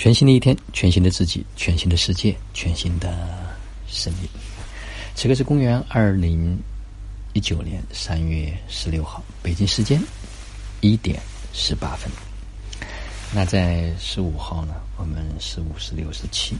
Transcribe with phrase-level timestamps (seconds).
[0.00, 3.54] 全新的一天，全新的自己，全新的世界，全新的
[3.86, 4.26] 生命。
[5.14, 6.58] 此刻是公元二零
[7.34, 10.02] 一九年三月十六号，北京时间
[10.80, 11.20] 一点
[11.52, 12.10] 十八分。
[13.34, 16.56] 那在十五号呢，我们十五、十六、十七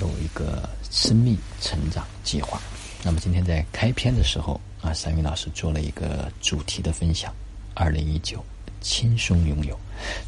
[0.00, 2.58] 有一个生命成长计划。
[3.04, 7.30] 那么今天在开篇的时候啊，三云老师做了一个主题的分享：
[7.74, 8.42] 二零一九。
[8.82, 9.78] 轻松拥有。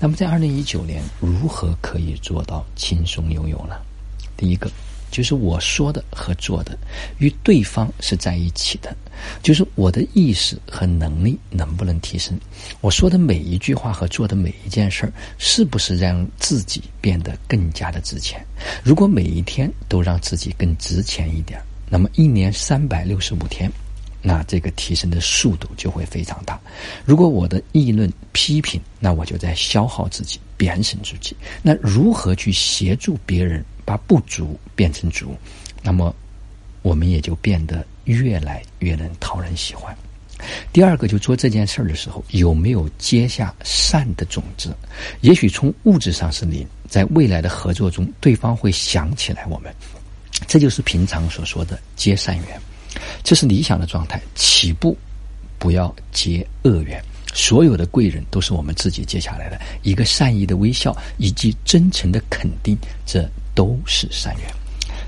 [0.00, 3.74] 那么，在二零一九年，如何可以做到轻松拥有呢？
[4.37, 4.70] 第一个，
[5.11, 6.78] 就是我说的和做的
[7.19, 8.97] 与对方是在一起的，
[9.42, 12.38] 就是我的意识和能力能不能提升？
[12.80, 18.45] 我说的每一句话和做的每一件事儿，是不是让自己变得更加的值钱？
[18.83, 23.70] 如果每一天都让自己更值钱一点，那么一年三百六十五天。
[24.27, 26.59] 那这个提升的速度就会非常大。
[27.05, 31.37] 如果我的议论批评，那我就在消耗自己、贬损自己。
[31.62, 35.36] 那如何去协助别人把不足变成足？
[35.83, 36.14] 那么
[36.80, 39.95] 我们也就变得越来越能讨人喜欢。
[40.72, 44.75] 第二个，就做这件事儿的时候，有没有结下善的种子？
[45.20, 49.70] 也许从物质上是零，在未来的合作中，对方会想起来我们。
[50.48, 52.61] 这就是平常所说的结善缘。
[53.25, 54.20] 这是理想的状态。
[54.36, 54.97] 起步
[55.58, 59.61] 不要结恶缘，所有的贵人都是我们自己接下来的。
[59.83, 64.45] 一个善意的微笑以及真诚的肯定，这都是善缘。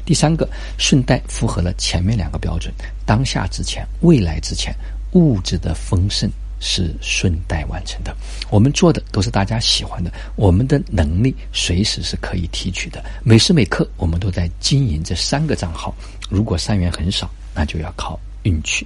[0.04, 2.72] 第三个，顺带符合了前面两个标准：
[3.04, 4.74] 当下之前，未来之前，
[5.12, 6.30] 物质的丰盛
[6.66, 8.14] 是顺带完成的。
[8.50, 13.04] 我们做的都是大家喜欢的，我们的能力随时是可以提取的。
[13.22, 15.94] 每时每刻，我们都在经营这三个账号。
[16.28, 18.84] 如果三元很少，那就要靠运气。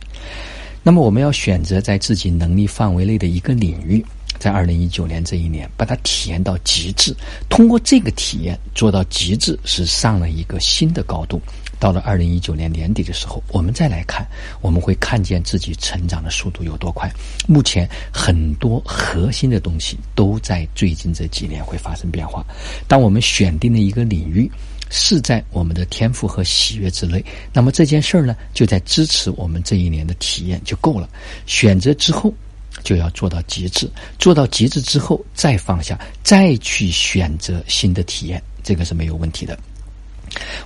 [0.83, 4.05] 那么，我们要选择在自己能力范围内的一个领域，
[4.41, 7.15] 在二零一九年这一年，把它体验到极致。
[7.49, 11.41] 通过这个体验做到极致，是上了一个新的高度。
[11.79, 14.27] 到了二零一九年年底的时候，我们再来看，
[14.61, 17.11] 我们会看见自己成长的速度有多快。
[17.47, 22.45] 目前很多核心的东西都在最近这几年会发生变化。
[22.89, 24.51] 当我们选定了一个领域。
[24.93, 31.09] 是在我们的天赋和喜悦之内，那么这件事儿呢，就在支持我们这一年的体验就够了。
[31.47, 32.35] 选择之后，
[32.83, 39.59] 就要做到极致，做到极致之后再放下，再去选择新的体验，这个是没有问题的。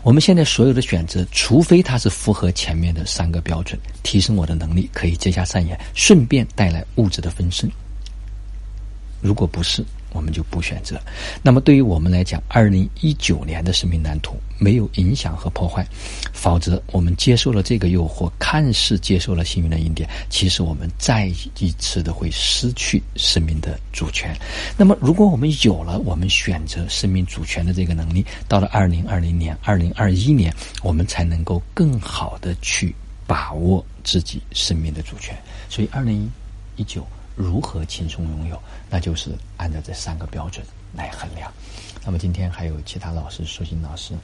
[0.02, 7.70] 我们现在所有的选择，除非它是符合前面的三个标准，提升我的能力，可以结下善缘，顺便带来物质的丰盛。
[9.22, 9.82] 如果不是，
[10.14, 10.98] 我们就不选择。
[11.42, 15.86] 那么对于我们来讲，二零一九年的生命蓝图没有影响和破坏，
[16.32, 21.26] 否则我们接受了这个诱惑，看似接受了幸运的阴点，其实我们再
[21.58, 24.34] 一次的会失去生命的主权。
[24.78, 32.94] 那么如果我们有了我们选择生命主权的这个能力，到了二零二零年、二零二一年，我们才能够更好的去
[33.26, 35.36] 把握自己生命的主权。
[35.68, 36.30] 所以二零
[36.76, 37.04] 一九。
[37.36, 38.60] 如何轻松拥有？
[38.88, 40.64] 那就是按照这三个标准
[40.94, 41.52] 来衡量。
[42.06, 44.14] 那么今天还有其他老师，苏欣老师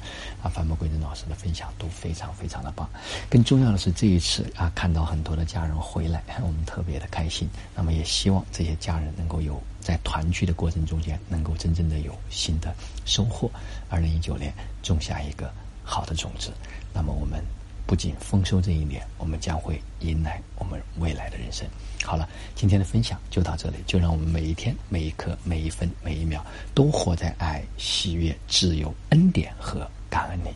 [0.43, 2.89] 啊，范博贵人老师的分享都非常非常的棒。
[3.29, 7.49] 更重要的是这一次啊，看到很多的家人回来，我们特别的开心。
[7.75, 12.75] 那么也希望这些家人能够有在团聚的过程中间，能够真正的有新的
[13.07, 13.51] 收获。
[13.89, 15.51] 二零一九年种下一个
[15.83, 16.53] 好的种子。
[16.93, 17.43] 那么我们。
[17.91, 21.67] 不仅丰收这一年，我们将会迎来我们未来的人生。
[22.05, 26.41] 好了，今天的分享就到这里，就让我们每一天、每一刻、每一分、每一秒，
[26.73, 30.55] 都活在爱、喜悦、自由、恩典和感恩里。